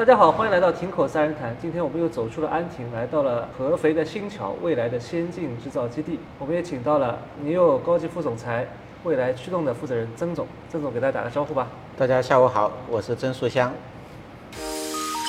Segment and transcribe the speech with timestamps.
[0.00, 1.54] 大家好，欢迎来到亭口三人谈。
[1.60, 6.18] 今天我们又走出了安亭，来到了合肥的新桥，未来的先进制造基地。
[6.38, 8.66] 我们也请到了尼欧高级副总裁、
[9.04, 10.46] 未来驱动的负责人曾总。
[10.72, 11.66] 曾总给大家打个招呼吧。
[11.98, 13.70] 大家下午好，我是曾树香。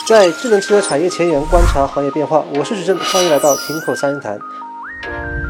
[0.07, 4.39] 在智能汽车产业前沿观察行业变化，我是徐正，欢迎来到亭口三人谈。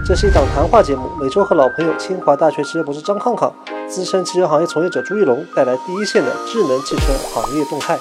[0.03, 3.53] 这是一档谈话节目，每周和老朋友清华大学汽车博士张康康、
[3.87, 7.99] 资深汽车行业从业者朱一龙带来第一线的智能汽车行业动态。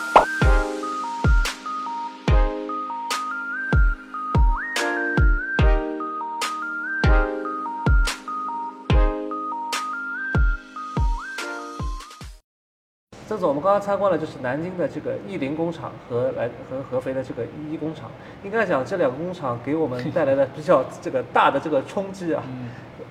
[13.70, 18.10] 刚刚参观了就是南京的这个亿林工厂和来和合肥的这个一一工厂，
[18.43, 22.43] 应该讲这两个工厂给我们带来了比较这个大的这个冲击啊。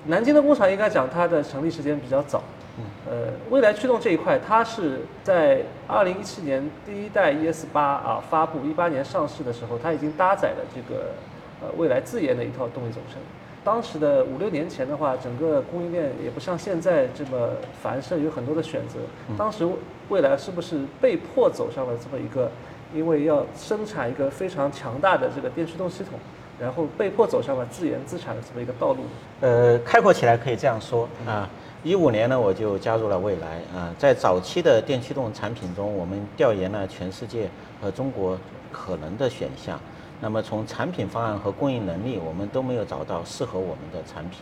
[0.08, 2.44] 南京的工厂应该讲它的成立时间比较早，
[3.09, 11.13] 呃，未来驱动这一块，它是在二零一七年第一代 ES 八啊发布，一八年上市的时候，它已经搭载了这个
[11.62, 13.21] 呃未来自研的一套动力总成。
[13.63, 17.49] 当时的五六年前的话，整个供应链也不像现在这么
[17.82, 18.99] 繁盛，有很多的选择。
[19.38, 19.68] 当时
[20.07, 22.49] 未来是不是被迫走上了这么一个，
[22.96, 26.18] 因为要生产一个非常强大的这个电驱动系统，
[26.60, 29.04] 然后被迫走上了自研自产的这么一个道路？
[29.41, 31.48] 呃，概括起来可以这样说啊，
[31.84, 37.49] 一五年呢我就加入了蔚来啊，在早期的电驱动产品中，我们调研了全世界
[37.82, 38.37] 和中国
[38.71, 39.80] 可能的选项。
[40.21, 44.41] 那么从产品方案和供应能力，我们都没有找到适合我们的产品，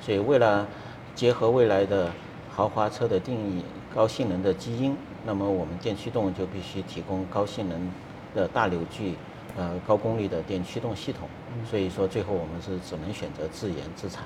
[0.00, 0.66] 所以为了
[1.14, 2.10] 结合未来的
[2.50, 3.62] 豪华车的定义、
[3.94, 7.92] 高性能的基因，那么我们电驱动就必须提供高性能
[8.34, 9.16] 的大扭矩、
[9.56, 11.28] 呃高功率的电驱动系统。
[11.68, 14.24] 所以说最后我们是只能选择自研自产。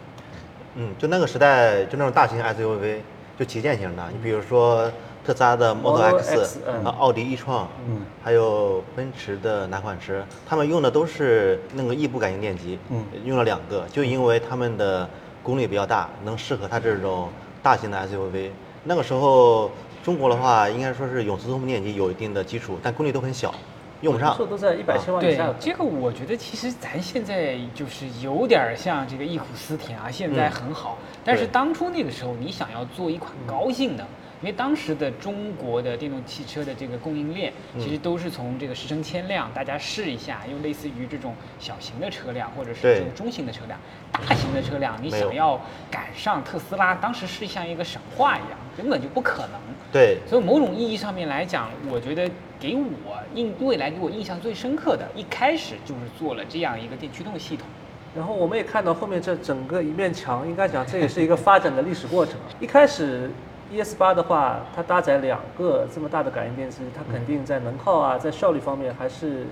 [0.76, 2.98] 嗯，就那个时代，就那种大型 SUV，
[3.36, 4.90] 就旗舰型的，你比如说。
[5.24, 10.24] 特斯拉的 Model X，和奥迪 e 创，嗯，还有奔驰的哪款车？
[10.44, 15.08] 他们用的都是那个异步感应电机，嗯，用了两个，就因为他们的
[15.40, 17.28] 功率比较大，能适合它这种
[17.62, 18.50] 大型的 SUV。
[18.82, 19.70] 那个时候
[20.02, 23.54] 中国的话，应该说是永磁同步电机有一定的基础，但功率都很小，
[24.00, 24.36] 用不上。
[24.36, 25.46] 都在一百千瓦以下。
[25.46, 34.04] 对，这个我觉得其实咱现在就是有点像这个忆苦思甜啊，现在很好，但是当初那个时候你想要做一款高性能。
[34.42, 43.78] 因为当时的中国的电动汽车的这个供应链，其实都是从这个十乘千辆，大家试一下，用类似于这种小型的车辆，或者是这种中型的车辆，
[44.10, 49.60] 大型的车辆，你想要赶上特斯拉，当时是像一个神话一样，根本就不可能。
[49.92, 50.18] 对。
[50.28, 52.28] 所以某种意义上面来讲，我觉得
[52.58, 57.64] 给我印未来给我印象最深刻的，一开始就是做了这样一个电驱动系统。
[58.12, 62.34] 然后我们也看到后面这整个一面墙，应该讲这也是一个发展的历史过程。
[62.58, 63.30] 一开始。
[63.72, 69.46] ES 八的话，它搭载两个这么大的感应电机，它肯定在能耗啊，在效率方面还是，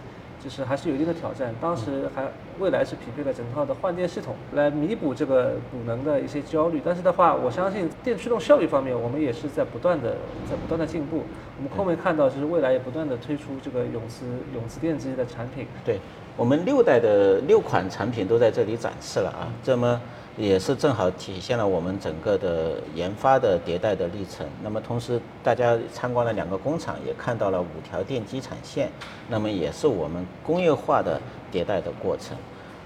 [0.44, 1.54] 就是还是有一定的挑战。
[1.58, 2.26] 当时还
[2.58, 6.82] 未来是匹配了整套的换电系统来弥补这个补能的一些焦虑。
[6.84, 10.10] 但是的话，我相信电驱动效率方面，我们也是在不断的
[10.46, 11.24] 在不断的进步。
[11.56, 15.66] 我们后面看到，就是未来也不断的推出这个永磁永磁电机的产品。
[15.82, 15.98] 对，
[16.36, 19.98] 我们六代的六款产品都在这里展示了啊，这么。
[20.40, 24.46] 也是正好体现了我们整个的研发的迭代的历程。
[24.62, 28.90] 那么同时，大家参观了两个工厂，也看到了五条电机产线。
[29.28, 31.20] 那么也是我们工业化的
[31.52, 32.34] 迭代的过程。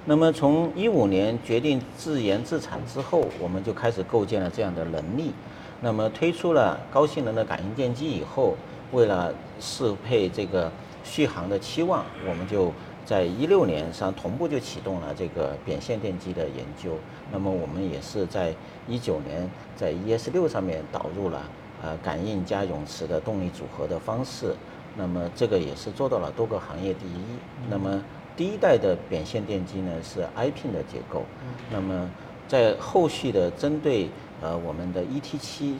[0.04, 5.32] 那么从一五年决定自研自产之后，我们就开始构建了这样的能力。
[5.80, 8.56] 那么推出了高性能的感应电机以后，
[8.90, 10.68] 为了适配这个
[11.04, 12.72] 续航的期望，我们就。
[13.04, 16.96] 在一六年上同步就启动了这个扁线电机的研究，
[17.30, 18.54] 那么我们也是在
[18.88, 21.42] 一九年在 ES 六上面导入了
[21.82, 24.54] 呃感应加永磁的动力组合的方式，
[24.96, 27.22] 那么这个也是做到了多个行业第一。
[27.68, 28.02] 那么
[28.34, 31.24] 第一代的扁线电机呢是 iPin 的结构，
[31.70, 32.10] 那么
[32.48, 34.08] 在后续的针对
[34.40, 35.76] 呃我们的 ET 七，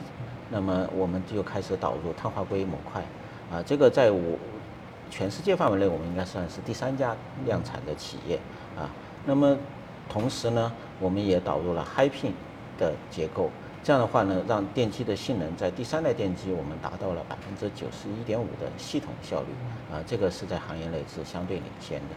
[0.51, 3.01] 那么我们就开始导入碳化硅模块，
[3.51, 4.37] 啊这个在我。
[5.09, 7.15] 全世界范围内，我们应该算是第三家
[7.45, 8.39] 量产的企业
[8.77, 8.89] 啊。
[9.25, 9.57] 那么，
[10.09, 12.31] 同时呢，我们也导入了 HiPin
[12.77, 13.49] 的结构，
[13.83, 19.47] 这样的话呢，让电机的性能在第三代电机我们达到了百分之九十一点五的系统效率
[19.91, 22.15] 啊，这个是在行业内是相对领先的。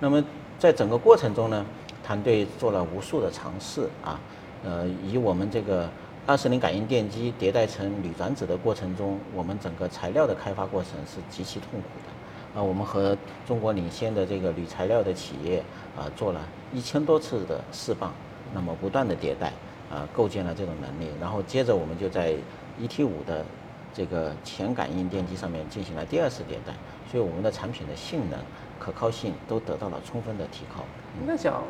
[0.00, 0.22] 那么，
[0.58, 1.66] 在整个过程中呢，
[2.04, 4.18] 团队做了无数的尝试啊，
[4.64, 5.90] 呃，以我们这个
[6.26, 12.17] 二十零感应电机迭代成铝转子的过程中，我们整个材料的开发过程是极其痛苦的。
[12.54, 13.16] 啊，我们和
[13.46, 15.62] 中国领先的这个铝材料的企业
[15.96, 16.40] 啊，做了
[16.72, 18.12] 一千多次的试棒，
[18.54, 19.52] 那么不断的迭代
[19.90, 21.12] 啊，构建了这种能力。
[21.20, 22.34] 然后接着我们就在
[22.80, 23.44] ET 五的
[23.92, 26.74] 这个前感应电机上面进行了第二次迭代，
[27.10, 28.38] 所以我们的产品的性能、
[28.78, 30.82] 可靠性都得到了充分的提高。
[31.20, 31.62] 应该讲。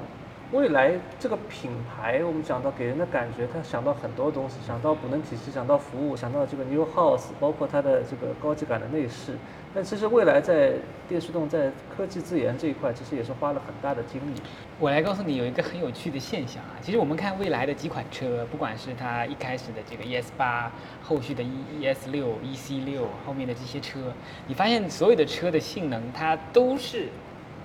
[0.51, 9.37] 未来这个品牌，我们讲到给人的感觉，他想到很多东西，想到补能体系，想到服务，想到这个 New House，包括它的这个高级感的内饰。
[9.75, 10.73] 但其实未来在
[11.07, 14.41] 电驱动在科技自研这一块，其实也是花了很大的精力。
[14.81, 16.81] 我来告诉你，有一个很有趣的现象啊。
[16.81, 20.73] 其实我们看未来的几款车，不管是它一开始的这个 ES 八，
[21.03, 24.01] 后续的 ES 六、EC 六，后面的这些车，
[24.47, 27.11] 你发现所有的车的性能，它都是。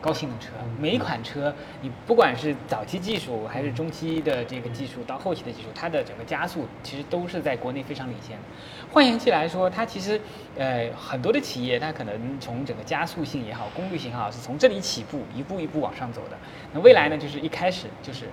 [0.03, 8.43] 高性能车，每一款车，你不管是早期技术还是中期的这个技术，到后期的技术，它的整个加速其实都是在国内非常领先的。
[8.91, 10.19] 换言之来说，它其实，
[10.57, 16.37] 呃，很多的企业它可能从整个加速性也好，功率性也好，是从这里起步，一步一步往上走的。
[16.73, 18.27] 那未来呢，就是一开始就是。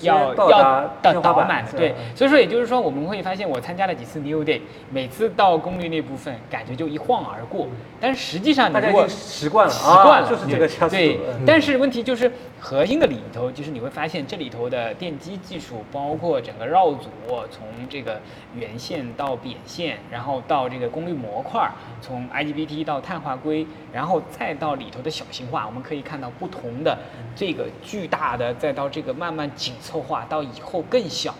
[0.00, 7.68] 要要到倒满对，所以说也就是说，我们会发现我参加了几次 New Day，每次到功率那部分，感觉就一晃而过。
[8.00, 10.94] 但是实际上，你如果习惯了，习惯了，就是这个加速。
[10.94, 12.30] 对，但是问题就是
[12.60, 17.08] 核心的里头，就是你会发现这里头的电机技术，包括整个绕组，
[17.50, 18.20] 从这个
[18.54, 21.70] 圆线到扁线，然后到这个功率模块，
[22.00, 26.98] 从 IGBT 到碳化硅，然后再到里头的小型化，我们可以看到不同的
[27.34, 29.74] 这个巨大的，再到这个慢慢紧。
[29.82, 31.32] 凑化到以后更小，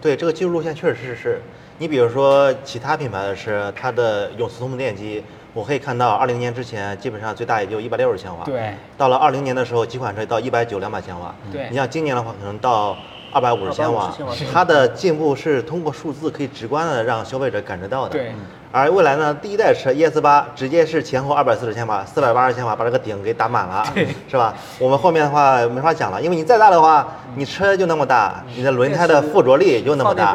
[0.00, 1.42] 对这个技术路线确实是是。
[1.78, 5.22] 你比如说其他品牌的车，它的永磁通风电机，
[5.52, 8.44] 我可以看到二零年之前基本上最大也就一百六十千瓦。
[8.44, 8.74] 对。
[8.96, 11.34] 到了二零年的时候，几款车到一百九、两百千瓦。
[11.52, 11.68] 对。
[11.70, 12.96] 你像今年的话，可能到
[13.32, 14.12] 二百五十千瓦。
[14.52, 18.10] 它的进步是通过数字可以直观的让消费者感知到的。
[18.10, 18.32] 对。
[18.76, 23.86] 而未来呢，第一代车 ES 八直接是前后二百四十千瓦，四百八十千瓦把这个顶给打满了，
[24.28, 24.52] 是吧？
[24.80, 27.06] 我们后面的话没法讲了，因为你再大的话，
[27.36, 30.34] 你车就那么大，你的轮胎的附着力也就那么大，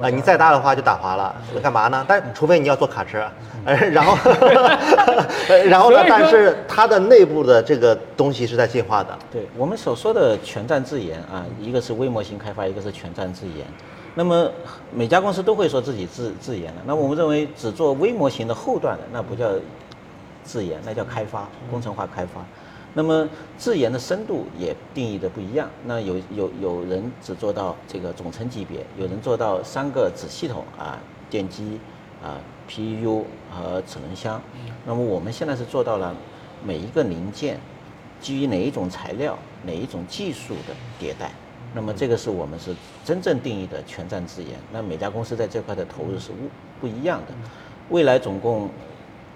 [0.00, 2.04] 啊，你再大的话就打滑了，干嘛呢？
[2.06, 3.28] 但除非你要做卡车，
[3.64, 4.16] 然后，
[5.66, 6.04] 然后呢？
[6.08, 9.08] 但是它的内部的这个东西是在进化的。
[9.32, 13.66] 对我们所说的全站自研啊，一个是微模型开发，一个是全站自研。
[14.14, 14.50] 那么
[14.94, 19.50] 每家公司都会说自己自自研的，那我们认为只做微模型的后段的，那不叫
[20.44, 22.44] 自研，那叫开发，工程化开发。
[22.94, 23.26] 那么
[23.56, 30.98] 自研的深度也定义的不一样，那有有有人只做到这个总成级别，有人做到三个子系统啊，
[31.30, 31.80] 电机
[32.22, 32.36] 啊
[32.68, 34.38] ，PU 和齿轮箱。
[34.84, 36.14] 那么我们现在是做到了
[36.62, 37.58] 每一个零件
[38.20, 41.30] 基于哪一种材料、哪一种技术的迭代。
[41.74, 42.74] 那么这个是我们是
[43.04, 44.52] 真正定义的全站自研。
[44.72, 46.36] 那每家公司在这块的投入是不
[46.82, 47.34] 不一样的。
[47.88, 48.68] 未来总共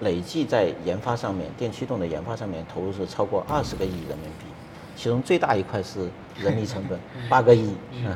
[0.00, 4.46] 累计在研发上面，电驱动的研发上面投入是超过二十个亿人民币，
[4.94, 6.98] 其中最大一块是人力成本，
[7.28, 7.74] 八个亿。
[7.92, 8.14] 嗯，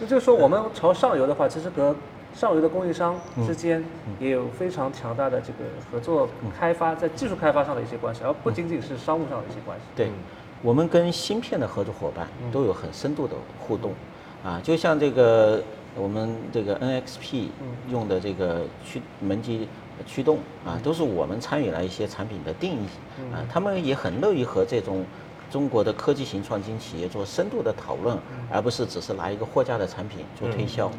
[0.00, 1.94] 那就是说我们朝上游的话，其实和
[2.34, 3.16] 上游的供应商
[3.46, 3.84] 之间
[4.20, 5.58] 也有非常强大的这个
[5.90, 6.28] 合作
[6.58, 9.84] 开发，在技术开发上的一些关系，而不仅仅是商务上的一些关系。
[9.96, 10.10] 对。
[10.60, 13.92] 我们跟芯片的合作伙伴都有很深度的互动，
[14.42, 15.62] 啊，就像这个
[15.96, 17.46] 我们这个 NXP
[17.88, 19.68] 用的这个驱门机
[20.04, 22.86] 驱动啊，都是我们参与了一些产品的定义
[23.32, 25.04] 啊，他们也很乐于和这种
[25.48, 28.18] 中国的科技型创新企业做深度的讨论，
[28.50, 30.90] 而不是只是拿一个货架的产品做推销。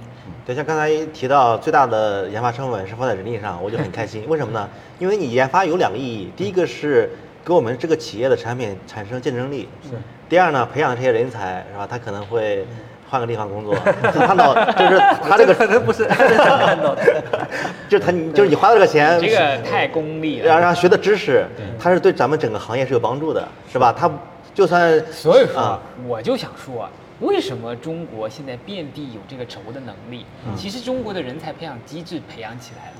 [0.45, 4.23] 对，像刚才提到最大的研发成本是放在人力上，我就很开心。
[4.29, 4.69] 为什么呢？
[4.99, 7.09] 因为你研发有两个意义，第一个是。
[7.45, 9.67] 给我们这个企业的产品产生竞争力。
[9.83, 9.89] 是。
[10.27, 11.87] 第二呢，培养这些人才是吧？
[11.89, 12.65] 他可能会
[13.09, 13.73] 换个地方工作。
[14.13, 17.23] 看到就是他这个可能不是看到的，
[17.89, 20.59] 就他就是你花了这个钱，这个太功利了。
[20.59, 21.43] 然后学的知识，
[21.79, 23.91] 他是对咱们整个行业是有帮助的，是吧？
[23.91, 24.09] 他
[24.53, 26.87] 就算所以说，我就想说，
[27.21, 30.25] 为什么中国现在遍地有这个轴的能力？
[30.55, 32.95] 其实中国的人才培养机制培养起来了。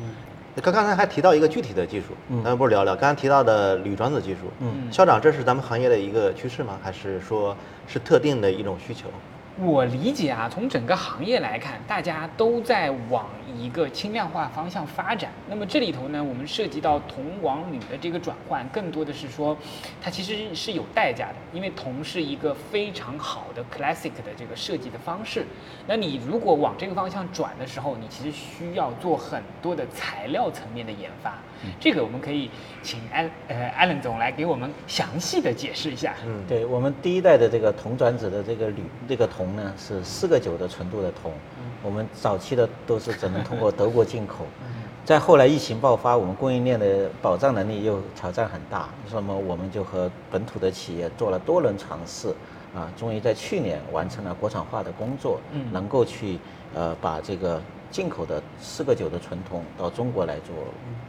[0.55, 2.07] 刚刚才还提到一个具体的技术，
[2.43, 2.93] 咱们不是聊聊？
[2.95, 6.77] 刚刚提到的铝转子技术，嗯，校长，这是咱们行业的一个趋势吗？
[6.83, 7.55] 还是说
[7.87, 9.07] 是特定的一种需求？
[9.61, 15.31] 我理解啊，从整个行业来看，大家都在往一个轻量化方向发展。
[15.49, 19.57] 那么这里头呢，我们涉及到铜往铝的这个转换，更多的是说，
[20.01, 25.45] 它其实是有代价的，因为铜是一个非常好的 classic 的这个设计的方式。
[25.85, 31.37] 那你如果往这个方向转的时候，你其实需要做很多的材料层面的研发。
[31.79, 32.49] 这个我们可以
[32.81, 36.13] 请安呃艾伦总来给我们详细的解释一下。
[36.25, 41.31] 嗯，对我们第一代的这个铜转子的这个铝这个铜呢是四个九的纯度的铜，
[41.83, 44.45] 我们早期的都是只能通过德国进口，
[45.05, 52.29] 再后来疫情爆发，我们供应链的保障能力又挑战很大，那么我们就和本土的企业做了多轮尝试，
[52.75, 55.39] 啊，终于在去年完成了国产化的工作，
[55.71, 56.37] 能够去
[56.75, 57.61] 呃把这个
[57.91, 60.55] 进口的四个九的纯铜到中国来做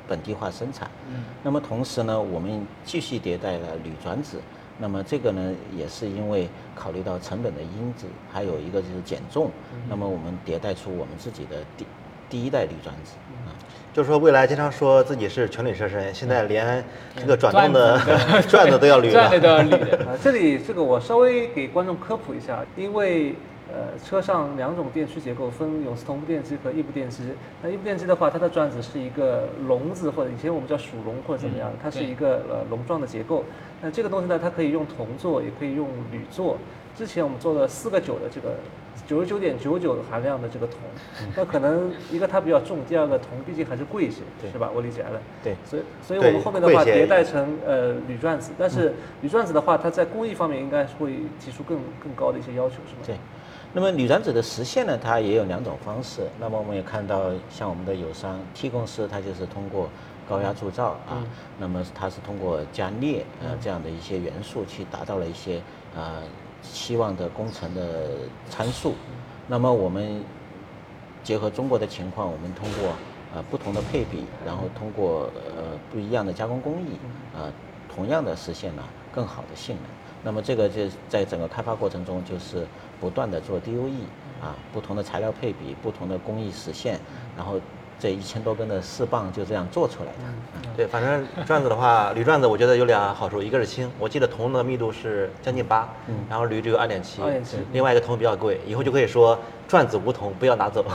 [0.08, 0.90] 本地化生产。
[1.08, 4.38] 嗯，那么同时呢，我们继续迭代了铝转子。
[4.78, 9.50] 那么这个呢，也是因为考虑到成本的因子，还有一个就是减重。
[9.88, 11.84] 那么我们迭代出我们自己的第
[12.30, 13.12] 第一代铝转子。
[13.46, 13.52] 啊，
[13.92, 16.82] 就是说未来经常说自己是全铝车身，现在连
[17.14, 18.00] 这个转动的
[18.48, 23.34] 转子都要铝转子都要铝啊， 这里这个我稍微给观众科普一下，因为。
[23.72, 27.22] 呃，车上两种电驱结构分永磁同步电机和异步电机。
[27.62, 33.44] 那异步电机的话，它的转子是一个笼子，或者以前我们叫鼠笼或者怎么样，它是一个呃笼状的结构。
[33.80, 36.56] 那这个东西呢，它可以用铜做，也可以用铝做。
[36.96, 38.56] 之前我们做了四个九的这个
[39.06, 40.76] 九十九点九九含量的这个铜，
[41.36, 44.22] 那可能一个它比较重，第二个铜毕竟还是贵一些，
[44.52, 44.70] 是吧？
[44.74, 45.20] 我理解了。
[45.42, 53.02] 对，所以所以我们后面的话迭代成呃铝转子，但是铝转子的话，它在工艺方面应该会提出更更高的一些要求，是吗？
[53.06, 53.16] 对。
[53.72, 56.22] 那么铝转子的实现呢，它也有两种方式。
[56.40, 59.88] 那么我们也看到，像我们的友商 T 公司，它就是通过
[60.28, 61.22] 高压铸造啊，
[61.56, 65.62] 那么它是通过加镍呃这样的一些元素去达到了一些
[65.94, 66.20] 呃
[66.62, 68.08] 期望的工程的
[68.48, 68.94] 参数。
[69.46, 70.20] 那么我们
[71.22, 72.92] 结合中国的情况，我们通过
[73.32, 76.98] 呃不同的配比，然后通过呃不一样的加工工艺，
[77.36, 77.52] 呃
[77.94, 78.82] 同样的实现了
[79.14, 79.84] 更好的性能。
[80.24, 82.66] 那么这个就在整个开发过程中就是。
[83.00, 84.04] 不断的做 DOE
[84.40, 87.00] 啊，不同的材料配比，不同的工艺实现，
[87.36, 87.58] 然后
[88.00, 90.12] 这一千多根的四棒就这样做出来的。
[90.76, 95.88] 对，反正转子的话，铝转子我觉得有俩好处，一个是轻，我记得铜的密度是将近八，
[96.28, 97.20] 然后铝只有二点七，
[97.72, 99.38] 另外一个铜比较贵，以后就可以说。
[99.70, 100.82] 转子无铜，不要拿走。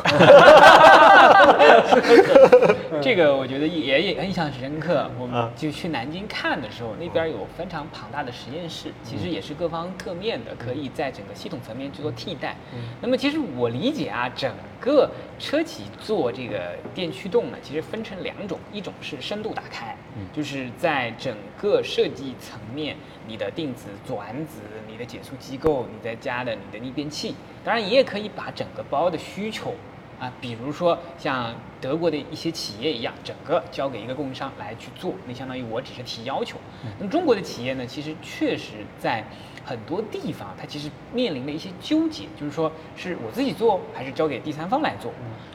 [3.01, 5.09] 这个我觉得也也印象深刻。
[5.17, 12.57] 我们就去南京看的时候，那边有非常庞大的实验室，其实也是各方各面的，可以在整个系统层面去做替代。
[12.99, 14.51] 那么其实我理解啊，整
[14.85, 19.97] 个车企做这个电驱动呢，其实分成两种，一种是深度打开，
[20.31, 22.95] 就是在整个设计层面，
[23.27, 27.35] 你的定子、转子、你的减速机构，你在加的你的逆变器。
[27.63, 29.73] 当然，你也可以把整个包的需求，
[30.19, 36.57] 啊，比如说像德国的一些企业一样，整个交给一个供应商来去做，那相当于我只是提要求。
[36.99, 39.25] 那么中国的企业呢，其实确实在
[39.65, 45.11] 很多地方，它其实面临的一些纠结，就是说是我自己做，还是交给第三方来做。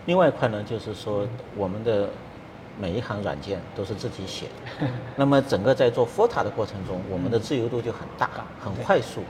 [0.06, 1.26] 另外一块呢，就是说
[1.56, 2.10] 我们的
[2.78, 4.46] 每一行软件都是自己写，
[5.14, 9.20] 那么整个在做 FOTA 的过程中，我们的自由度就很大，很快速。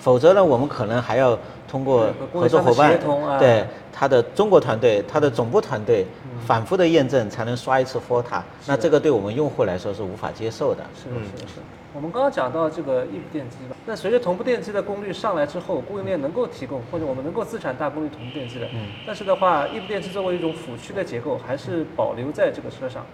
[0.00, 1.38] 否则呢，我们可能还要
[1.68, 2.98] 通过合作伙伴，
[3.38, 6.06] 对他的中国团队、他的总部团队
[6.46, 8.40] 反复的验证，才能刷一次 FOTA。
[8.66, 10.82] 那这个对我们用户来说是无法接受的。
[10.96, 11.60] 是是是。
[11.92, 18.66] 我们刚刚讲到这个异步电机吧，那随着同步电机的功率上来之后，供应链能够提供，或者我们能够自产大功率同步电机的。
[18.72, 18.86] 嗯。
[19.06, 23.04] 但是的话，异步电机作为一种辅驱的结构，还是保留在这个车上。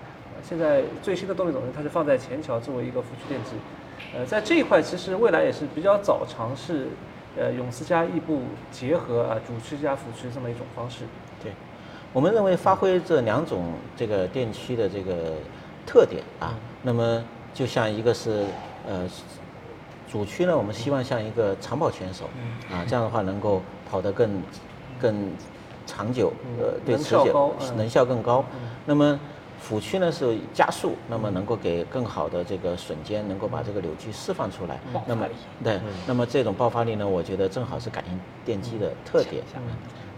[0.46, 3.52] 现在最新的动力总成，它是放在前桥作为一个辅驱电机。
[4.14, 6.88] 呃，在这一块其实未来也是比较早尝试，
[7.36, 11.04] 呃，永磁加异步结合啊，主驱加辅驱这么一种方式。
[11.42, 11.52] 对，
[12.12, 15.34] 我们认为发挥这两种这个电驱的这个
[15.86, 17.22] 特点啊，那么
[17.52, 18.44] 就像一个是
[18.88, 19.08] 呃
[20.10, 22.24] 主驱呢，我们希望像一个长跑选手
[22.70, 23.60] 啊，这样的话能够
[23.90, 24.42] 跑得更
[25.00, 25.30] 更
[25.86, 28.44] 长久，呃，对持久能效更高。
[28.86, 29.18] 那么
[29.66, 34.78] 辅驱呢是加速，那么能够给更好的这个瞬间，能够把这个扭矩释放出来。
[35.08, 35.26] 那么
[35.64, 39.42] 对，那么这种爆发力呢，我觉得正好是感应电机的特点。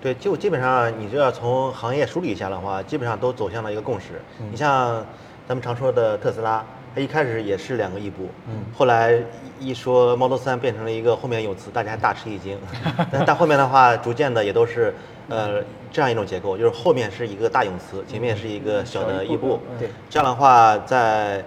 [0.02, 4.20] 对，就基本上你就要从行业梳理一下的话，基本上都走向了一个共识。
[4.50, 5.02] 你像
[5.48, 6.62] 咱们常说的特斯拉，
[6.98, 9.14] 它一开始也是两个异步，嗯，后来
[9.60, 12.58] 一说 Model 3变成了一个后面有磁，大家大吃一惊。
[13.12, 14.92] 但但后面的话，逐渐的也都是。
[15.30, 15.62] 呃，
[15.92, 19.60] 这样一种结构，就是后面是一个大永磁，前面是一个小的异步。
[19.78, 21.44] 对，这样的话，在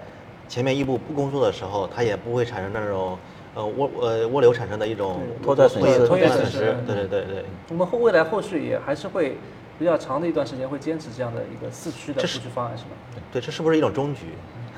[0.47, 3.17] 前面异步不工作的时候，它也不会产生那种
[3.55, 6.05] 呃涡呃涡流产生的一种拖拽损失。
[6.07, 6.77] 拖拽损失。
[6.85, 7.45] 对对对对。
[7.69, 9.35] 我们后未来后续也还是会
[9.79, 12.91] 比较长的一段时间会坚持这样的一个四驱的四驱方案，是吗？
[13.33, 14.27] 对，这是不是一种终局？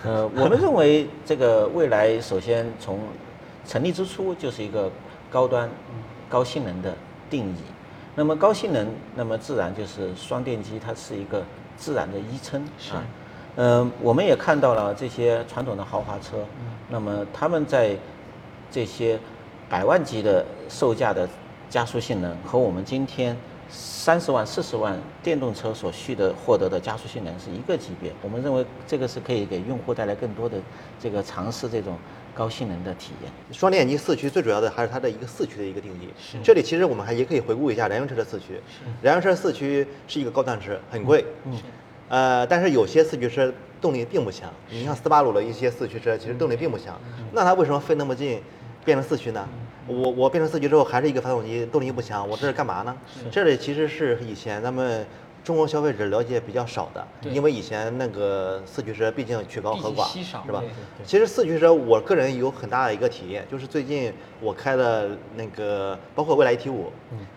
[0.05, 2.99] 呃，我们认为这个未来首先从
[3.65, 4.91] 成立之初就是一个
[5.31, 5.69] 高端、
[6.29, 6.93] 高性能的
[7.29, 7.57] 定义。
[8.13, 11.41] 那么高性能，那么自然就是双电机，它是一个
[11.77, 13.01] 自然的依称啊。
[13.55, 16.37] 嗯，我们也看到了这些传统的豪华车，
[16.89, 17.95] 那么他们在
[18.69, 19.17] 这些
[19.69, 21.27] 百万级的售价的
[21.69, 23.37] 加速性能和我们今天
[23.73, 28.13] 三十万、四十万电动车所需的获得的加速性能是一个级别。
[28.21, 30.57] 我们认为这个是可以给用户带来更多的
[30.99, 31.97] 这个尝试这种
[32.35, 33.31] 高性能的体验。
[33.51, 36.07] 双电机四驱最主要的还是它的一个四驱的一个定义。
[36.43, 38.61] 这里其实我们还也可以回顾一下燃油车的四驱。
[39.01, 41.25] 燃油车四驱是一个高档车，很贵。
[41.45, 41.57] 嗯。
[42.09, 43.51] 呃，但是有些四驱车
[43.81, 44.53] 动力并不强。
[44.69, 46.99] 你像斯巴鲁的一些四驱车，其实动力并不强。
[47.31, 48.39] 那它为什么费那么劲
[48.85, 49.47] 变成四驱呢？
[49.87, 52.95] 我我变成四驱之后还是一个发动机，动力不强，我这是干嘛呢？
[53.31, 55.05] 这里其实是以前咱们。
[55.43, 60.05] 中国消费者了解比较少的，因为以前那个四驱车毕竟曲高和寡，
[60.45, 60.63] 是吧？
[61.05, 66.89] 其实四驱车我个人有很大的一个体验，就是最近我开的那个，包括蔚来 ET 五，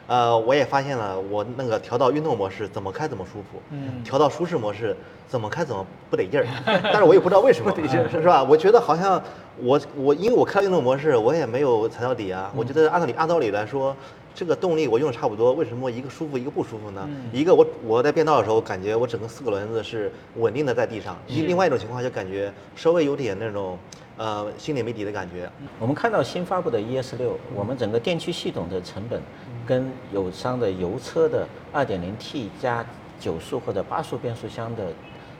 [0.06, 3.60] 呃，我也发现了，我那个调到运动模式怎么开怎么舒服，
[4.04, 4.96] 调到舒适模式
[5.26, 6.46] 怎么开怎么不得劲儿，
[6.84, 7.72] 但是我也不知道为什么，
[8.08, 8.44] 是吧？
[8.44, 9.20] 我觉得好像
[9.58, 13.96] 我我因为我开运动模式，我也没有踩到底啊，我觉得按道理按道理来说。
[14.36, 17.08] 这个动力我用的差不多，为什么一个舒服一个不舒服呢？
[17.32, 23.78] 一个我我在变道的时候感觉我整个四个轮子是稳定的在地上，另外一种情况就感觉稍微有点那种
[24.18, 25.50] 呃心里没底的感觉。
[25.80, 29.22] 我们看到新发布的 ES 六，我们整个电驱系统的成本
[29.66, 32.84] 跟友商的油车的 2.0T 加
[33.18, 34.92] 九速或者八速变速箱的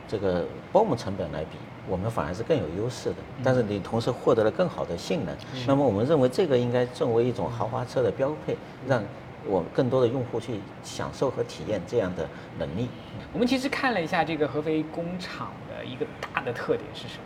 [0.07, 1.57] 这个 BOM 成本来比。
[1.89, 5.33] 我们反而是更有优势的，但是你同时获得了更好的性能。
[5.65, 9.01] 那么我们认为这个应该作为一种豪华车的标配，让
[9.45, 12.27] 我们更多的用户去享受和体验这样的
[12.59, 12.89] 能力。
[13.31, 17.23] 我们其实看了一下这个合肥工厂的一个大的特点是什么？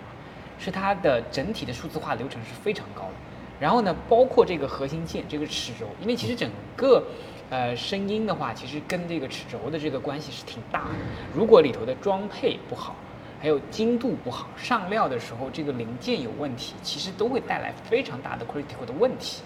[0.60, 3.14] 是它的整体的数字化流程是非常高的。
[3.60, 7.04] 然后呢，包括这个核心件这个齿轴，因为其实整个
[7.52, 10.90] 呃声音的话，其实跟这个齿轴的这个关系是挺大的。
[11.36, 12.96] 如果里头的装配不好，
[13.42, 19.42] 还有精度不好，上料的时候这个零件有问题，其实都会带来非常大的 critical 的问题。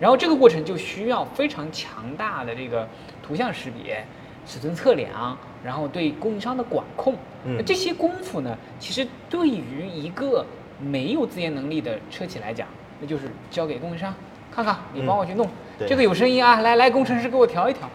[0.00, 2.88] 然后这个过程就需要非常强大的这个
[3.22, 4.04] 图像识别、
[4.44, 7.14] 尺寸测量，然后对供应商的管控。
[7.44, 10.44] 那这些功夫呢，其实对于一个
[10.80, 12.66] 没有自研能力的车企来讲，
[13.00, 14.12] 那就是交给供应商
[14.50, 15.48] 看看，你帮我去弄。
[15.78, 17.88] 这个有声音啊，来来，工程师给我调一调。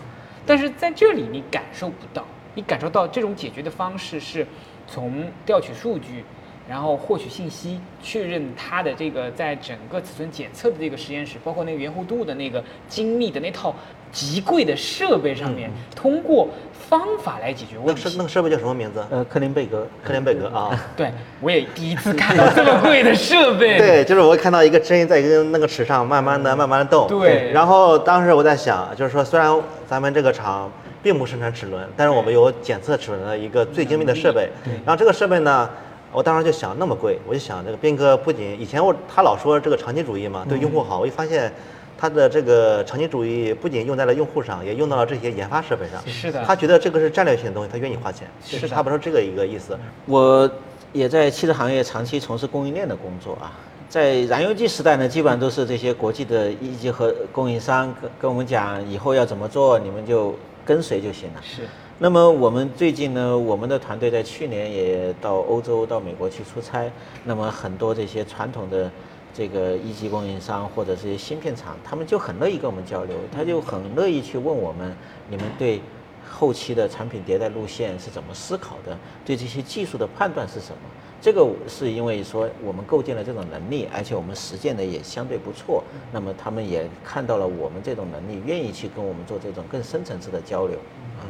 [0.45, 4.45] 但是在这里你感受不到，你感受到这种解决的方式是。
[4.91, 6.23] 从调取数据，
[6.67, 13.75] 然后获取信息，确认它的这个在整个尺寸检测的这个实验室，包括那个圆弧度的那个精密的那套
[14.11, 16.47] 极贵的设备上面，通过
[16.89, 18.01] 方法来解决问题。
[18.05, 19.03] 那那个设备叫什么名字？
[19.09, 20.69] 呃，克林贝格，克林贝格啊。
[20.97, 23.77] 对，我也第一次看到这么贵的设备。
[23.79, 27.07] 对，就是我看到一个针在跟那个尺上慢慢的、慢慢的动。
[27.07, 27.51] 对。
[27.51, 29.55] 然后当时我在想，就是说，虽然
[29.87, 30.71] 咱们这个厂。
[31.01, 34.49] 并不生产齿轮，但是我们有检测齿轮的一个最精密的设备。
[34.85, 35.69] 然后这个设备呢，
[36.11, 41.49] 我当时就想那么贵，我就想这个斌哥不仅以前我他老说这个长期主义嘛，对用户好，我就发现
[41.99, 46.01] 他的这个长期主义不仅用在了用户上，也用到了这些研发设备上。
[46.07, 46.41] 是的。
[46.45, 48.25] 他觉得这个是战略性的东西，他愿意花钱。
[48.45, 49.77] 是差不多这个一个意思。
[50.05, 50.49] 我
[50.93, 53.51] 也在汽车行业长期从事供应链的工作啊，
[53.89, 60.33] 在燃油机时代呢，基本上都是这些国际的一级和供应商跟跟我们讲以后要怎么做，你们就。
[60.65, 61.41] 跟随就行了。
[61.41, 61.63] 是。
[61.97, 66.87] 那么我们最近呢，我们的团队在去年也到欧洲、到美国去出差。
[67.23, 68.91] 那么很多这些传统的
[69.33, 74.95] 这个一级供应商或者这些芯片厂，他们就很乐意跟我们交流，他就很乐意去问我们，
[75.29, 75.81] 你们对
[76.29, 78.97] 后期的产品迭代路线是怎么思考的？
[79.25, 80.81] 对这些技术的判断是什么？
[81.21, 85.83] 这个是因为说我们构建了这种能力，而且我们实践的也相对不错。
[86.13, 90.77] 那么他们也看到了我们这种能力，愿意去跟我们做这种更深层次的交流。
[91.21, 91.27] 嗯，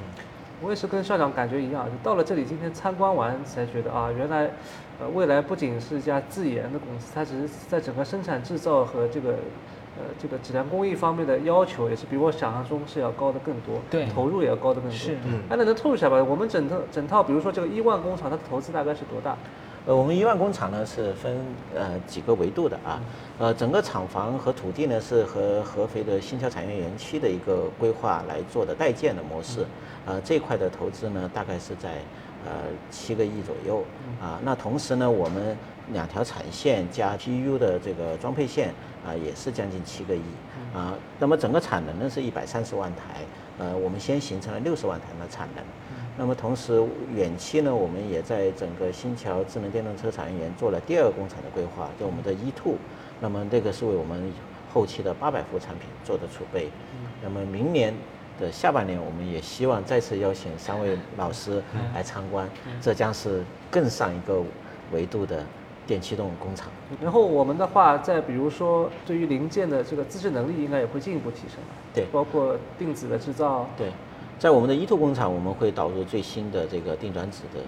[0.62, 4.50] 我也是跟校长感觉一样，到了这里今天参观完才觉得啊，原来，
[5.00, 9.30] 呃，未来不仅是一家自研的公司，它只是在整个生产制造和这个，
[9.98, 14.98] 呃，这个质量工艺方面的要求也是比我想象中是要高的更多，对，投入也要高的更多。
[14.98, 15.41] 是，嗯。
[15.50, 16.22] 那能透露一下吧？
[16.22, 19.38] 我们整套整套，比如说这个一万工厂，它的投资大概是多大？
[19.86, 21.38] 呃，我们一万工厂呢是分
[21.74, 23.02] 呃几个维度的啊，
[23.39, 29.65] 呃，整个厂房和土地呢是和合肥的新桥产业园区的一个规划来做的代建的模式，
[30.10, 32.00] 呃，这块的投资呢大概是在
[32.43, 33.86] 呃七个亿左右
[34.19, 34.39] 啊。
[34.43, 35.56] 那同时呢，我们
[35.93, 38.74] 两条产线加 PU 的这个装配线
[39.06, 40.22] 啊，也是将近七个亿
[40.74, 40.95] 啊。
[41.19, 43.22] 那么整个产能呢是一百三十万台，
[43.60, 45.63] 呃，我们先形成了六十万台的产能。
[46.17, 52.76] 那么同时，远期呢，我们也在整个新桥智能电动车产业园做了第二个工厂的规划，就我们的 e two。
[53.22, 54.34] 那么这个是为我们
[54.74, 56.69] 后期的八百伏产品做的储备。
[57.22, 57.93] 那么明年
[58.39, 61.62] 的下半年，我们也希望再次邀请三位老师
[61.93, 62.49] 来参观，
[62.82, 64.41] 这将是更上一个
[64.91, 65.43] 维度的
[65.86, 66.69] 电气动工厂。
[67.02, 71.58] 然后我们的话，在比如说对于零件的这个自制能力，应该也会进一步提升。
[71.93, 73.67] 对，包括定子的制造。
[73.78, 73.91] 对。
[74.39, 77.60] 在我们的一兔工厂，我们会导入最新的这个定转子的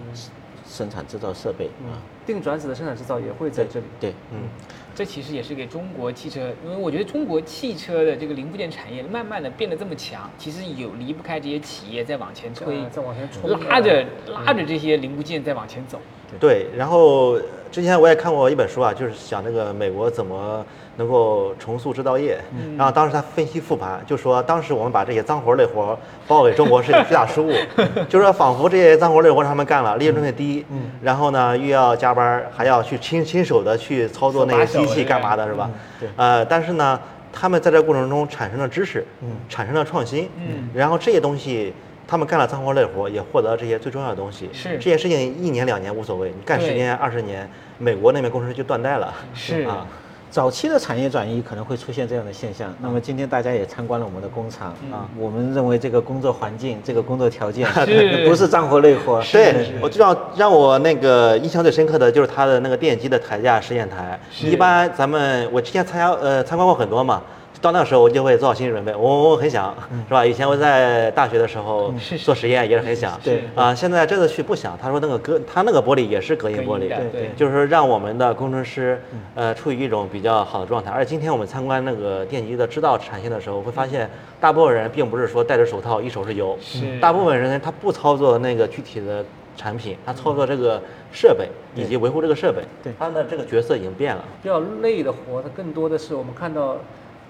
[0.66, 2.00] 生产制造设备啊。
[2.24, 3.84] 定转子的生产制造也会在这里。
[4.00, 4.48] 对，嗯，
[4.94, 16.00] 这其实也是给中国汽车，因为我觉得中国汽车的这个零部件产业慢慢的变得这么强，其实有离不开这些企业在往前推，在往前冲，拉着拉着这些零部件在往前走。
[16.38, 17.38] 对，然后
[17.72, 20.62] 之前我也看过一本书啊，就是讲那个美国怎么
[20.96, 22.38] 能够重塑制造业。
[22.76, 27.50] 然后当时他分析复盘，就说当时我们把这些脏活累活包给中国是一个巨大失误，
[28.10, 30.66] 就说仿佛这些脏活累活他们干了，利润率低，
[31.00, 35.70] 然后呢又要加班，还要去亲亲手的去操作那些机器干嘛的，是吧？
[36.16, 37.00] 呃，但是呢，
[37.32, 39.02] 他们在这过程中产生了知识，
[39.48, 40.28] 产生了创新，
[40.74, 41.72] 然后这些东西。
[42.12, 44.46] 他们干了脏活累活，也获得了这些最重要的东西。
[44.52, 47.48] 是这件事情一年两年无所谓，你干十年二十年，
[47.78, 49.14] 美国那边工程师就断代了。
[49.32, 49.86] 是啊，
[50.30, 52.70] 早期的产业转移可能会出现这样的现象。
[52.82, 57.66] 那么今天大家也参观了我们的工厂啊，我们认为这个工作环境、这个工作条件
[58.28, 59.22] 不是脏活累活。
[59.32, 64.20] 对，我知道让我那个印象最深刻的就是他的那个电机的台架实验台。
[64.42, 67.22] 一般咱们我之前参加呃参观过很多嘛。
[67.62, 68.92] 到那个时候，我就会做好心理准备。
[68.92, 69.72] 我我很想，
[70.08, 70.26] 是吧？
[70.26, 71.94] 以前我在大学的时候
[72.24, 73.16] 做实验也是很想。
[73.22, 74.76] 对啊，现在这次去不想。
[74.76, 76.88] 他说那个隔，他那个玻璃也是隔音玻璃。
[76.88, 77.30] 对对。
[77.36, 79.00] 就是说让我们的工程师，
[79.36, 80.90] 呃，处于一种比较好的状态。
[80.90, 86.58] 而且今天我们参观那个电机的制造产线的时候，会发现大部分人并不是说戴着手套一手是油，
[87.00, 89.24] 大部分人他不操作那个具体的
[89.56, 92.58] 产品，他操作这个设备以及维护这个设备。
[92.82, 92.92] 对。
[92.98, 94.24] 他的这个角色已经变了。
[94.42, 96.76] 比较累的活，它更多的是我们看到。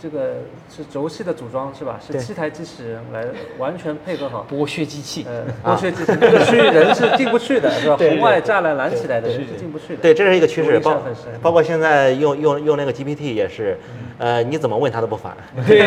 [0.02, 0.38] 这个
[0.68, 2.00] 是轴系的组装是吧？
[2.04, 3.24] 是七台机器人来
[3.56, 4.44] 完全配合好。
[4.50, 7.96] 剥削机器，呃，剥削机器，这个区域人是进不去的， 是吧？
[7.96, 10.02] 红外栅栏拦起来的人是进不去的。
[10.02, 11.00] 对，这是一个趋势，包
[11.40, 13.78] 包括现在用用用那个 GPT 也是，
[14.18, 15.36] 呃，你怎么问他都不反。
[15.64, 15.86] 对，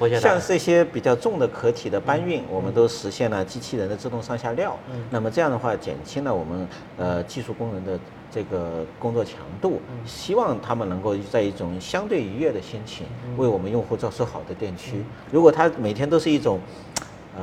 [0.00, 4.78] 对，像这些比较重的壳体的搬运，我们都实现了机器人的自动上下料。
[5.10, 7.98] 那么这样的话，减轻了我们呃技术工人的。
[8.34, 15.04] 这个工作强度，希望他们能够在一种相对愉悦的心情，为我们用户造出好的电驱。
[15.30, 16.58] 如果他每天都是一种，
[17.36, 17.42] 呃。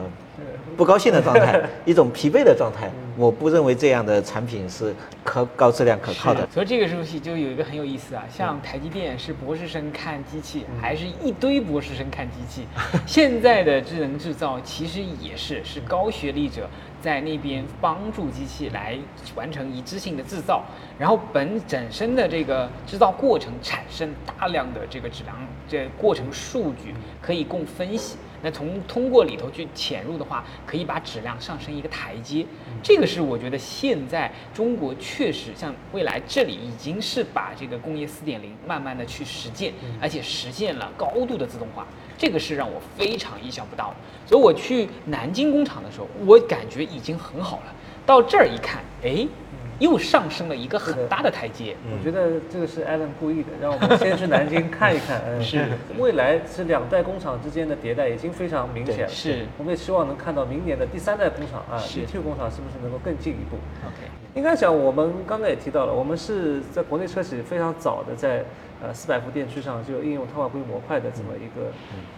[0.78, 6.48] 不高兴的状态， 一种疲惫的状态，我不认为这样的产品是可高质量可靠的。
[6.50, 12.66] 所以这个东西就有一个很有意思啊，像台积电是博士生看机器，还是一堆博士生看机器？
[13.06, 16.70] 现在的智能制造其实也是，是高学历者
[17.02, 18.98] 在那边帮助机器来
[19.36, 20.64] 完成一致性的制造，
[20.98, 25.36] 然后本整身的这个制造过程产生大量的这个质量，
[25.68, 28.16] 这过程数据可以供分析。
[28.42, 32.46] 那从通过里头去潜入的话，可以把质量上升一个台阶。
[32.82, 41.86] 这个是我觉得现在中国确实像未来这里已经是把这个工业四点零慢慢的去实践，而且实现了高度的自动化。
[42.18, 43.94] 这个是让我非常意想不到。
[44.26, 47.74] 所以我去南京工厂的时候，我感觉已经很好了。
[48.06, 49.28] 到这儿一看，哎。
[49.80, 51.76] 又上升了一个很大的台阶。
[51.92, 55.22] 我觉得这个是艾伦故意的，让我们先去南京看一看。
[55.28, 55.66] 嗯，是
[55.98, 59.08] 未来是两代工厂之间的迭代已经非常明显了。
[59.08, 68.44] 是，我们也希望能看到明年的第三代工厂啊，ET 工厂是不是能够更进一步？OK，应该讲我们刚才也提到了，我们是在国内车企非常早的在
[68.84, 71.68] 呃四百伏电驱上就应用碳化硅模块的这么一个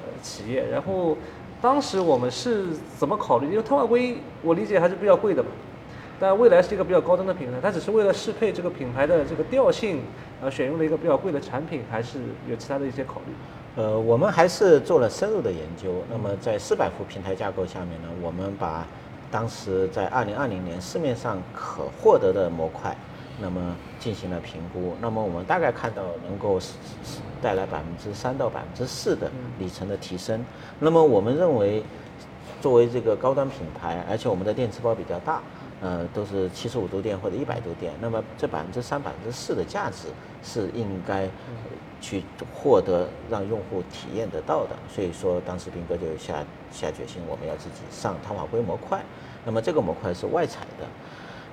[0.03, 0.65] 呃企业。
[0.71, 1.15] 然后
[1.61, 3.49] 当时我们是怎么考虑？
[3.51, 5.49] 因为碳化硅我理解还是比较贵的嘛。
[6.21, 10.01] 但未来是一个比较高端的品牌，它只是为了适配这个品牌的这个调性，
[10.39, 13.33] 呃，选用了一个比较贵的产品，还是有其他的一些考虑？
[13.75, 16.03] 呃，我们还是做了深入的研究。
[16.11, 18.85] 那么在四百伏平台架构下面呢，我们把
[19.31, 22.95] 当时在二零二零年市面上可获得的模块，
[23.39, 24.93] 那么进行了评估。
[25.01, 26.59] 那么我们大概看到能够
[27.41, 30.45] 带来百分之三到百分之四的里程的提升。
[30.77, 31.81] 那么我们认为，
[32.61, 35.41] 作为这个高端品牌，而且我们的电池包比较大。
[35.81, 40.09] 呃，都是七十五度电或者一百度电，那么这百分之三、百分之四的价值
[40.43, 41.27] 是应该
[41.99, 44.75] 去获得，让用户体验得到的。
[44.87, 49.01] 所以说，当时斌哥就下下决心，我们要自己上碳化硅模块。
[49.43, 50.85] 那么这个模块是外采的。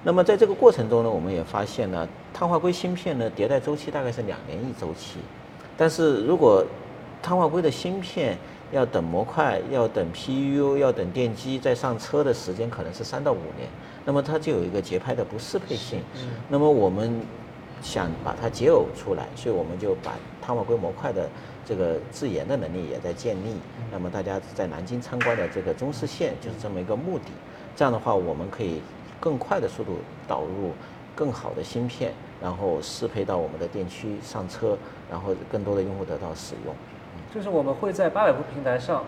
[0.05, 5.21] 那么在这个过程中呢，我们也发现呢，碳化硅芯片呢迭代周期大概是两年一周期，
[5.77, 6.63] 但是如果
[7.23, 8.37] 碳化硅的芯片
[8.71, 13.67] 要等模块、要等 PU、要等电机再上车的时间可能是三到五年。
[14.09, 16.01] 那么它就有一个节拍的不适配性，
[16.49, 17.21] 那么我们
[17.83, 21.29] 想把它解耦出来，所以我们就把碳化硅模块的
[21.63, 23.59] 这个自研的能力也在建立。
[23.93, 27.27] 那么大家在南京参观的这个中视线就是这么一个目的。
[27.77, 28.81] 这样的话，我们可以
[29.21, 30.73] 更快的速度导入
[31.15, 34.75] 更好的芯片，然后适配到我们的电驱上车，
[35.11, 36.75] 然后更多的用户得到使用。
[37.35, 39.05] 就是我们会在八百伏平台上。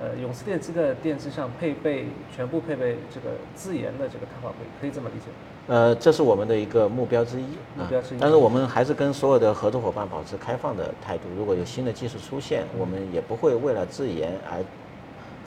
[0.00, 5.34] 呃，永磁电机的电机上配备全部配备这个自研的这个碳化硅，可以这么理解吗？
[5.66, 7.44] 呃，这是我们的一个目标之一。
[7.76, 8.18] 目标之一。
[8.18, 11.24] 但是我们还是跟所有的合作伙伴保持开放的态度。
[11.36, 14.64] 如果有新的技术出现，我们也不会为了自研而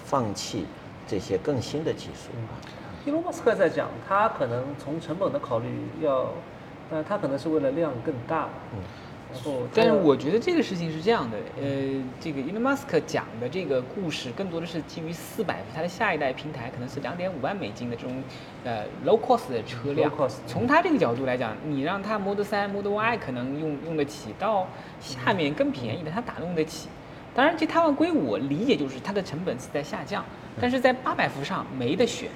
[0.05, 0.67] 放弃
[1.07, 2.29] 这些更新的技术。
[3.05, 5.67] 伊隆马斯克在讲，他可能从成本的考虑
[5.99, 6.29] 要，
[6.91, 8.49] 但他可能是为了量更大。
[8.71, 8.79] 嗯。
[9.74, 18.24] 但是我觉得这个事情是这样的，呃，这个 Elon Musk 讲的这个故事更多的是基于四百伏，它的下一代平台可能是两点五万美金的这种
[18.63, 20.12] 呃 low cost 的车辆。
[20.48, 24.67] 从他这个角度来讲，你让他 Model 3、Model Y 可能用用得起，到
[25.00, 26.89] 下面更便宜的他打用得起。
[27.36, 30.24] 当然，这碳化硅我理解就是它的成本是在下降，
[30.62, 32.30] 但是在八百伏上没得选，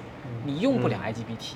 [0.44, 1.54] 你用不了 IGBT。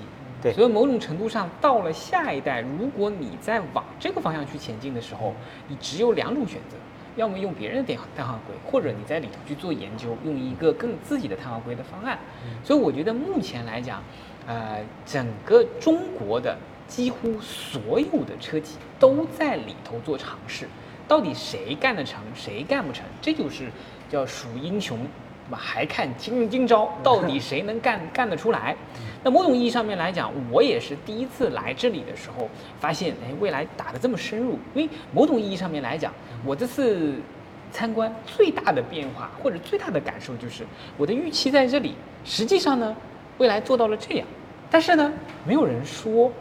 [0.51, 5.35] 所以某种程度上，到了下一代，如果你在往这个方向去前进的时候，
[5.69, 6.77] 你只有两种选择：
[7.15, 12.19] 要么用别人的电碳化硅，或者你在里头去做研究，用一个更自己的碳化硅的方案。
[12.65, 14.03] 所以我觉得目前来讲，
[14.47, 16.57] 呃，整个中国的
[16.89, 20.67] 几乎所有的车企都在里头做尝试。
[21.07, 23.69] 到底谁干得成，谁干不成，这就是
[24.09, 24.99] 叫数英雄。
[25.51, 28.75] 还看今今朝，到底谁能干干得出来？
[29.25, 32.49] 那某种意义上面来讲，我也是第一次来这里的时候，
[32.81, 34.59] 发现哎，未来打得这么深入。
[34.75, 36.13] 因为某种意义上面来讲，
[36.45, 37.15] 我这次
[37.71, 40.65] 参观最大的变化或者最大的感受就是，
[40.97, 42.97] 我的预期在这里，实际上呢，
[43.39, 44.27] 未来做到了这样，
[44.71, 45.13] 但是呢，
[45.47, 46.33] 没有人说。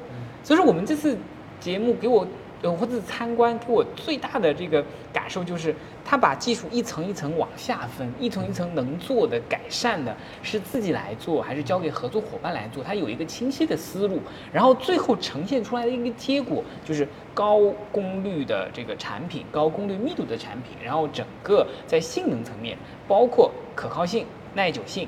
[0.44, 1.18] 所以说，我们这次
[1.60, 2.28] 节目给我。
[2.62, 12.84] 呃，或者参观给我最大的这个感受就是，他把技术一层一层往下分，一层一层能做的改善的，是自己来做还是交给合作伙伴来做？
[12.84, 14.20] 他有一个清晰的思路，
[14.54, 17.60] 然后最后呈现出来的一个结果就是高
[17.92, 25.08] 功率的这个产品，高功率密度的产品，然后整个在性能层面，包括可靠性、耐久性，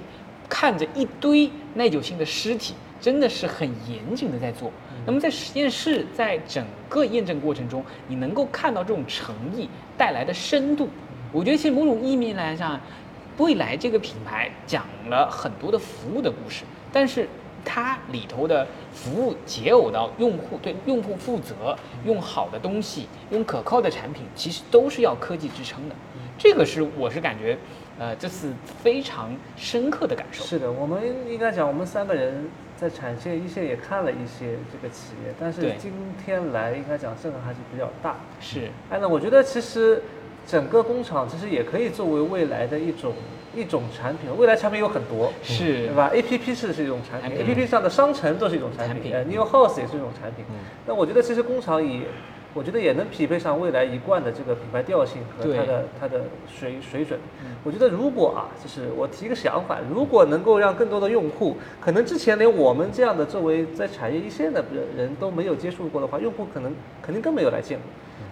[0.50, 2.74] 看着一堆耐久性的尸体。
[3.04, 4.72] 真的是很严谨的在做。
[5.06, 10.88] 那么在实验室，在整个验证过程中，你能够看到这种诚意带来的深度。
[11.32, 12.80] 我觉得其实某种意义来讲，
[13.38, 17.28] 未来这个品牌讲了很多的服务的故事，但是
[17.66, 25.96] 它里头的服务解耦到用户，对用户负责，用好的东西，用可靠的产品，其实都是要科技支撑的。
[26.38, 27.58] 这个是我是感觉，
[28.00, 30.46] 呃，这是非常深刻的感受。
[30.46, 32.50] 是的，我们应该讲，我们三个人。
[32.84, 35.93] 在产线一线也看了一些这个企业，但是今
[36.26, 38.17] 天来应该讲震撼还是比较大。
[38.41, 40.02] 是，哎，那我觉得其实
[40.46, 43.13] 整个工厂其实也可以作为未来的一种
[43.56, 44.30] 一种产品。
[44.38, 50.43] 未来产品有很多，是，对吧？A P P 是是一种产品，A P P 上的商城都是一种产品，呃，New House 也是一种产品。
[50.86, 52.04] 那我觉得其实工厂以
[52.54, 57.20] 我觉得也能匹配上未来一贯的这个品牌调性和它的它的水水准。
[57.63, 64.63] 我觉得如果啊，就是我提个想法，如果能够让更多的用户，可能之前连我们这样的作为在产业一线的
[64.96, 67.86] 人都没有接触过的话，用户可能肯定更没有来见过。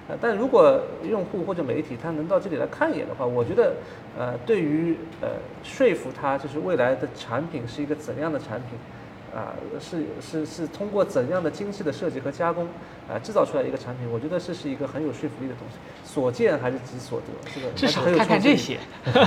[0.08, 0.80] 呃，但如果
[1.10, 3.74] 用户或者媒体他能到这里来看一眼的话，我觉得，
[4.18, 5.30] 呃，对于呃
[5.64, 8.78] 说服他就是未来的产品是一个怎样的产品。
[9.34, 12.66] 啊，是是是通过怎样的精细的设计和加工，
[13.08, 15.78] 啊，制造出来一个产品，我觉得这是一个很有说服力的东西。
[16.04, 18.78] 所见还是即所得，这个至少看看这些。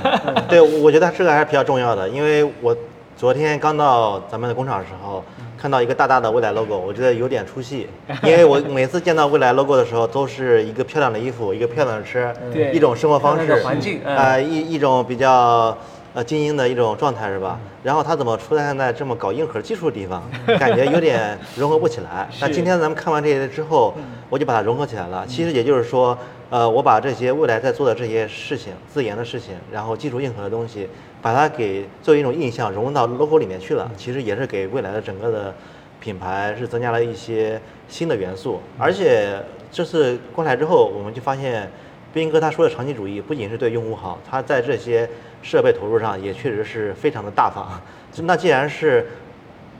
[0.48, 2.76] 对，我觉得这个还是比较重要的，因为我
[3.16, 5.24] 昨天刚到咱们的工厂的时候，
[5.56, 7.88] 看到一个大大的未来 logo，我觉得有点出戏，
[8.22, 12.30] 因为我每次见到未来 logo 的时候，都是一个漂亮的衣服，一个漂亮的车，
[12.70, 15.74] 一种生活方式，环境，啊，一一种比较。
[16.14, 17.58] 呃，精英的一种状态是吧？
[17.82, 20.22] 然后他怎么出现在这么搞硬核技术的地方？
[20.60, 22.28] 感觉有点融合不起来。
[22.40, 23.92] 那今天咱们看完这些之后，
[24.30, 25.26] 我就把它融合起来了。
[25.26, 26.16] 其实也就是说，
[26.50, 30.88] 呃，我把这些未来在做的这些事情、自研的事情，然后技术硬核的东西，
[31.20, 33.90] 把它给作为一种印象融入到 logo 里面去了。
[33.96, 35.52] 其实也是给未来的整个的
[35.98, 38.60] 品牌是增加了一些新的元素。
[38.78, 39.36] 而且
[39.72, 41.68] 这次过来之后，我们就发现，
[42.14, 45.06] 斌哥他说的长期主义不仅是对用户好，他在这些。
[45.44, 47.78] 设备投入上也确实是非常的大方，
[48.22, 49.06] 那既然是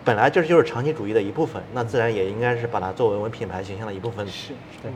[0.05, 4.93] 本来就是就是长期主义的一部分，那自然也应该是把它作为我们品牌形象的一部分，是，对，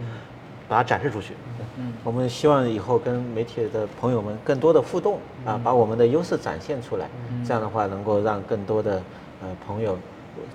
[0.69, 1.33] 把它展示出去。
[1.79, 7.09] 嗯，我们希望以后跟媒体的朋友们更多的互动啊，把我们的优势展现出来，
[7.47, 9.03] 这样的话能够让更多的
[9.41, 9.97] 呃朋友、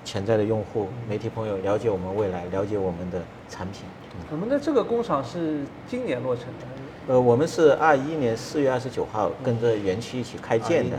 [0.04, 3.82] 潜在的用户、媒体朋友了解我们未来，了解我们的产品。
[4.30, 6.73] 我们的这个工厂是今年落成的。
[7.06, 10.96] 呃，我们是二一年四月二十九号跟着园区一起开建的，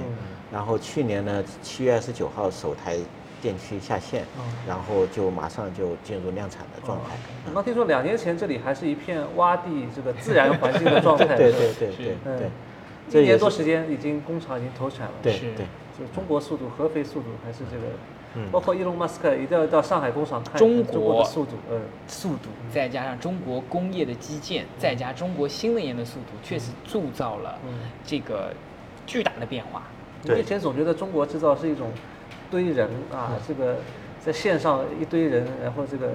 [0.51, 2.95] 然后去年呢七月二十九号首台
[3.41, 4.23] 电区下线，
[4.67, 7.15] 然后就马上就进入量产的状态。
[7.47, 11.35] 我刚听说两年前这里还是一片洼地，这个自然环境的 状态。
[11.35, 13.21] 对对对对对。
[13.21, 15.13] 一年多时间已经工厂已经投产了。
[15.21, 15.65] 对是对，
[15.97, 17.83] 就中国速度、合肥速度还是这个，
[18.51, 27.57] 包括伊隆马斯克一定要到上海工厂看中中国速度，嗯，速度，再加上中国工业的基建，再加中国新能源的速度，确实铸造了
[28.05, 28.53] 这个
[29.05, 29.83] 巨大的变化。
[30.23, 30.41] 对。
[30.41, 31.89] 以前总觉得中国制造是一种
[32.51, 33.77] 堆人啊，这个
[34.25, 36.09] 在线上一堆人，然后这个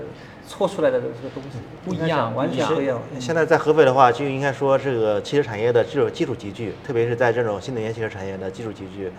[0.48, 3.00] 搓出来的这个东西不一样完全不一样。
[3.20, 9.12] 现在在合肥的话，就应该说这个汽车产业的这种技术集聚，特别是在这种新能源汽车产业的技术集聚，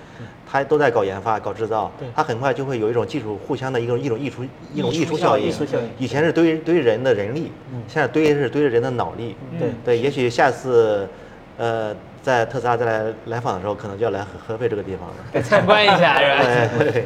[0.45, 5.47] 它都在搞研发、搞制造，它很快就会有一种技术互相的一种一种溢出一种溢出效应。
[5.47, 7.49] 溢出效应以前是堆堆人的人力，
[7.87, 9.37] 现在堆是堆着人的脑力。
[9.57, 11.07] 对对，也许下次，
[11.57, 15.15] 呃，在特斯拉再来来访的时候，可能就要来合合肥这个地方了。
[15.33, 16.77] 来参观一下 是吧？
[16.79, 17.05] 对对。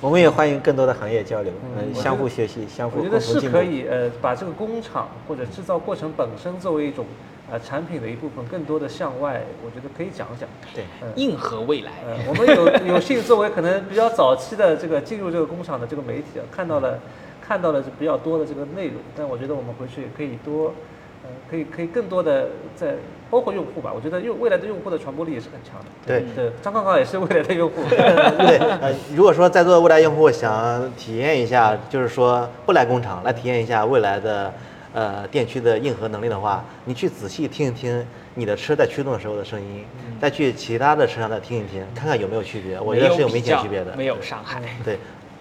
[0.00, 3.62] 我们也欢迎更多的行业交流，嗯，相互学习，相互我觉得是可。
[3.62, 7.04] 以呃把这个工厂或者制造过程本身作为一种
[7.50, 10.48] 呃产品的一部分，更多的向外，我觉得可以讲讲。
[10.74, 11.92] 对，硬核未来。
[12.06, 16.98] 呃，我们有有幸作为可能比较早期的这个进入这个工厂的这个媒体啊，看到了
[17.40, 20.74] 看到了比较多的这个内容，但我觉得我们回去也可以多，
[21.22, 22.94] 呃，可以可以更多的在
[23.30, 25.86] 包括用户吧，我觉得用未来的用户的传播力也是很强的。
[26.06, 27.82] 对对，张康康也是未来的用户。
[27.90, 34.52] 对，呃，如果说在座的未来用户想体验一下，就是说不来工厂来体验一下未来的
[34.92, 39.84] 呃电驱的硬核能力的话，你去仔细听一听你的车在驱动的时候的声音，
[40.20, 42.78] 再去其他的车上再听一听，看看有没有区别。
[42.78, 43.96] 我觉得是有明显区别的。
[43.96, 44.62] 没有伤害。
[44.84, 44.98] 对，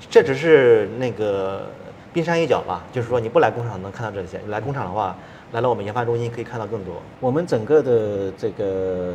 [0.09, 1.67] 这只是那个
[2.11, 5.15] 冰山一角吧，就是说你不来工厂能看到这些，你来工厂的话，
[5.55, 7.01] 来到我们研发中心可以看到更多。
[7.21, 9.13] 我们整个的这个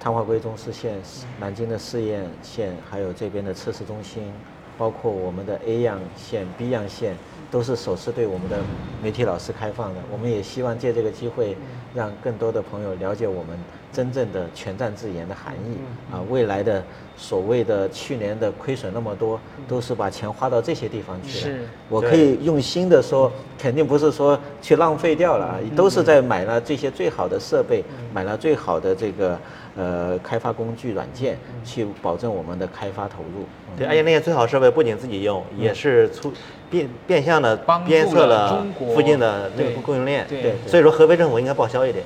[0.00, 0.94] 碳化硅中试线、
[1.38, 4.32] 南京的试验线，还有这边的测试中心，
[4.78, 7.14] 包括我们的 A 样线、B 样线，
[7.50, 8.56] 都是首次对我们的
[9.02, 10.00] 媒体老师开放的。
[10.10, 11.54] 我们也希望借这个机会，
[11.94, 13.56] 让更多的朋友了解我们
[13.92, 15.78] 真正的全站自研的含义
[16.12, 16.82] 啊，未来的
[17.16, 21.56] 所谓的去年的亏损那么多，都是把钱花到这些地方去了。
[21.56, 21.60] 是。
[21.88, 29.38] 我可以用心的说，肯定不是说去浪费掉了啊，都是在买了这些最好的设备，买了最好的这个
[29.76, 33.46] 呃开发工具软件，去保证我们的开发投入。
[33.76, 36.32] 对，而且那些最好设备不仅自己用，也是促
[36.70, 40.24] 变变相的帮助鞭策了了中国附近的那个供应链。
[40.28, 42.04] 对对所以说合肥政府应该报销一点。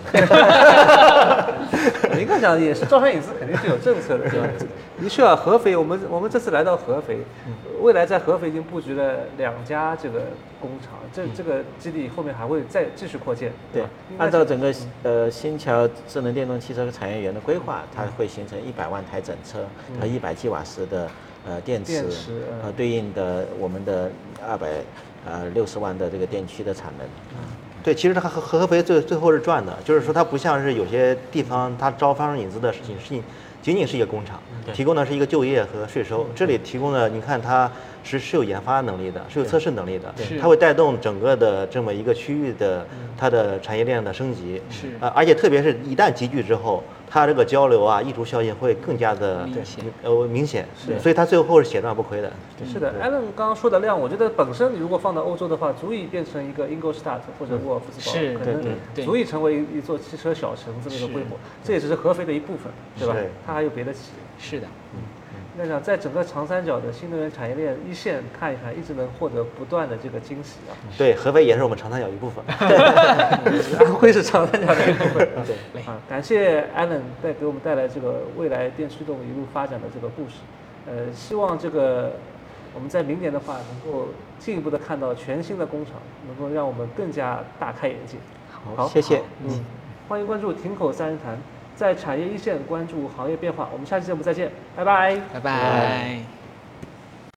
[2.19, 4.49] 应该讲也是招商引资肯定是有政策的，对吧？
[5.01, 7.19] 的确啊，合肥我们我们这次来到合肥，
[7.81, 10.23] 未来在合肥已经布局了两家这个
[10.61, 13.53] 工厂，这这个基地后面还会再继续扩建。
[13.73, 13.89] 对吧，
[14.19, 19.67] 按照整个呃新桥智能电动汽车产业园的规划，它会形成一百万台整车
[20.01, 21.09] 和一百 g 瓦时的
[21.47, 22.63] 呃电池电池嗯。
[22.63, 24.11] 和对应的我们的
[24.47, 24.69] 二百
[25.27, 27.07] 呃六十万的这个电驱的产能。
[27.81, 33.15] 对，其实它合合肥最最后是赚的，就是说它不像是有些地方它招商引资的事情是
[33.61, 34.41] 仅仅是一个工厂，
[34.73, 36.27] 提供的是一个就业和税收。
[36.35, 37.71] 这里提供的，你看它
[38.03, 44.61] 是是有研发能力的，是有测试能力的，它会带动整个的这么一个区域的它的产业链的升级。
[44.71, 49.85] 是啊，而且特别是一旦集聚之后，它这个交流啊、溢出效应会更加的明显。
[50.03, 50.67] 呃明显，
[51.01, 52.33] 所以它最后是血赚不亏的。
[52.71, 61.37] 是的，Allen 刚刚说的量，我觉得本身你如果放到欧洲的话，足以变成一个 Ingolstadt 或者沃尔夫斯堡，是可能足以成为一一座汽车小城这么一个规模。
[61.65, 63.15] 这也只是合肥的一部分，对吧？
[63.15, 63.31] 是？
[63.47, 64.23] 它还有别的企业。
[64.39, 64.67] 是的，
[65.83, 70.73] 在整个长三角的新能源产业链一线看一看，一直能获得不断的这个惊喜啊！
[70.99, 72.45] 对，合肥也是我们长三角一部分。
[73.79, 75.29] 安徽是长三角的一部分。
[75.73, 80.35] 对啊，感谢 Allen 带给我们带来这个未来电驱动一路发展的这个故事。
[80.87, 82.13] 呃，希望这个
[82.75, 85.95] 我们在明年的话，能够进一步的看到全新的工厂，
[86.27, 88.17] 能够让我们更加大开眼界。
[88.77, 89.23] 好，谢谢。
[89.45, 89.65] 嗯，
[90.09, 91.39] 欢迎关注亭口三人谈，
[91.79, 93.69] 在产业一线关注行业变化。
[93.73, 95.17] 我们下期节目再见，拜拜。
[95.33, 96.38] 拜拜。